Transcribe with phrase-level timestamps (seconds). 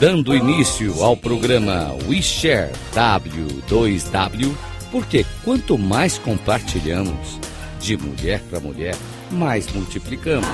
[0.00, 4.56] Dando início ao programa We Share W2W,
[4.90, 7.38] porque quanto mais compartilhamos,
[7.78, 8.96] de mulher para mulher,
[9.30, 10.48] mais multiplicamos.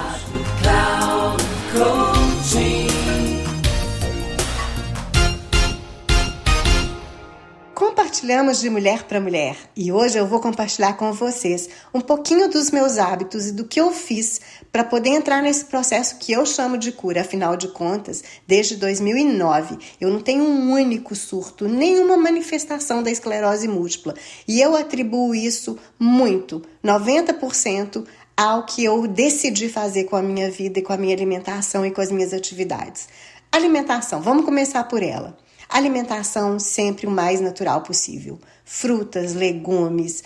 [8.16, 12.70] Compartilhamos de mulher para mulher e hoje eu vou compartilhar com vocês um pouquinho dos
[12.70, 14.40] meus hábitos e do que eu fiz
[14.72, 17.20] para poder entrar nesse processo que eu chamo de cura.
[17.20, 23.68] Afinal de contas, desde 2009 eu não tenho um único surto, nenhuma manifestação da esclerose
[23.68, 24.14] múltipla
[24.48, 30.78] e eu atribuo isso muito, 90% ao que eu decidi fazer com a minha vida
[30.78, 33.10] e com a minha alimentação e com as minhas atividades.
[33.52, 35.36] Alimentação, vamos começar por ela.
[35.68, 38.38] Alimentação sempre o mais natural possível.
[38.64, 40.22] Frutas, legumes,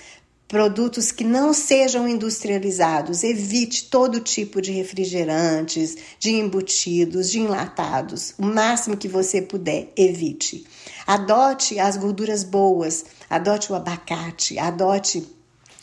[0.50, 3.22] produtos que não sejam industrializados.
[3.22, 8.34] Evite todo tipo de refrigerantes, de embutidos, de enlatados.
[8.36, 10.66] O máximo que você puder, evite.
[11.06, 15.26] Adote as gorduras boas, adote o abacate, adote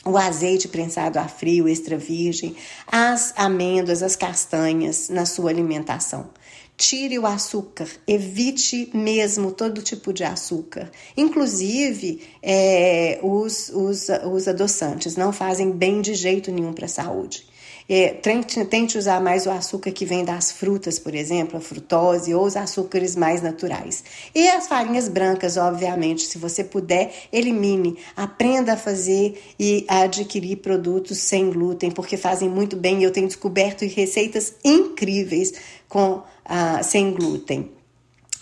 [0.06, 6.30] o azeite prensado a frio, extra virgem, as amêndoas, as castanhas na sua alimentação.
[6.78, 10.92] Tire o açúcar, evite mesmo todo tipo de açúcar.
[11.18, 17.48] Inclusive, é, os, os, os adoçantes não fazem bem de jeito nenhum para a saúde.
[17.90, 22.46] É, tente, usar mais o açúcar que vem das frutas, por exemplo, a frutose ou
[22.46, 24.04] os açúcares mais naturais.
[24.36, 27.98] E as farinhas brancas, obviamente, se você puder, elimine.
[28.16, 33.04] Aprenda a fazer e a adquirir produtos sem glúten, porque fazem muito bem.
[33.04, 35.54] Eu tenho descoberto receitas incríveis
[35.88, 37.77] com ah, sem glúten.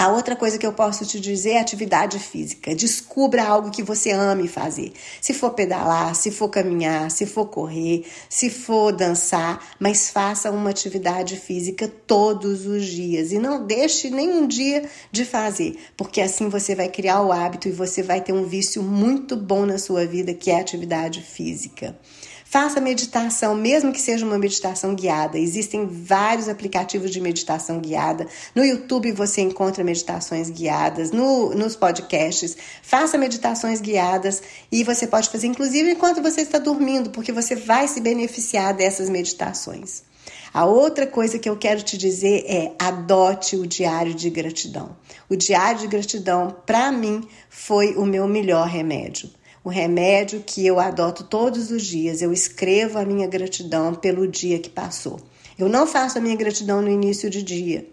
[0.06, 2.76] A outra coisa que eu posso te dizer é atividade física.
[2.76, 4.94] Descubra algo que você ame fazer.
[5.20, 10.70] Se for pedalar, se for caminhar, se for correr, se for dançar, mas faça uma
[10.70, 16.76] atividade física todos os dias e não deixe nenhum dia de fazer, porque assim você
[16.76, 20.36] vai criar o hábito e você vai ter um vício muito bom na sua vida,
[20.36, 21.96] que é atividade física.
[22.48, 25.38] Faça meditação, mesmo que seja uma meditação guiada.
[25.38, 28.28] Existem vários aplicativos de meditação guiada.
[28.56, 32.58] No YouTube você encontra meditações guiadas, no, nos podcasts.
[32.84, 37.88] Faça meditações guiadas e você pode fazer, inclusive, enquanto você está dormindo, porque você vai
[37.88, 40.04] se beneficiar dessas meditações.
[40.54, 44.96] A outra coisa que eu quero te dizer é adote o diário de gratidão.
[45.30, 49.30] O diário de gratidão, para mim, foi o meu melhor remédio
[49.64, 52.22] o remédio que eu adoto todos os dias.
[52.22, 55.20] Eu escrevo a minha gratidão pelo dia que passou.
[55.58, 57.88] Eu não faço a minha gratidão no início do dia.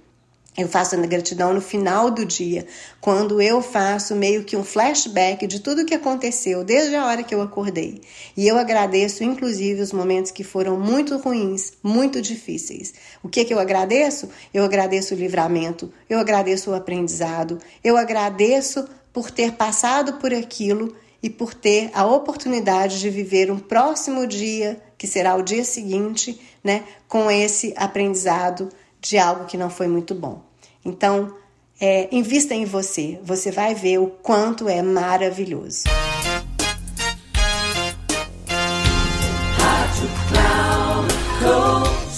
[0.54, 2.66] Eu faço a gratidão no final do dia,
[3.00, 7.34] quando eu faço meio que um flashback de tudo que aconteceu desde a hora que
[7.34, 8.02] eu acordei.
[8.36, 12.92] E eu agradeço, inclusive, os momentos que foram muito ruins, muito difíceis.
[13.22, 14.28] O que, que eu agradeço?
[14.52, 20.94] Eu agradeço o livramento, eu agradeço o aprendizado, eu agradeço por ter passado por aquilo
[21.22, 26.38] e por ter a oportunidade de viver um próximo dia, que será o dia seguinte,
[26.62, 28.68] né, com esse aprendizado
[29.02, 30.42] de algo que não foi muito bom.
[30.84, 31.34] Então,
[31.80, 35.84] é, invista em você, você vai ver o quanto é maravilhoso.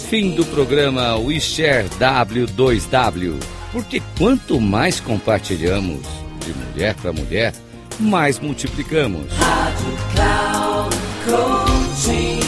[0.08, 6.02] Fim do programa We Share W2W, porque quanto mais compartilhamos
[6.44, 7.54] de mulher para mulher,
[7.98, 9.32] mais multiplicamos.
[9.32, 12.44] Rádio Cloud Coaching.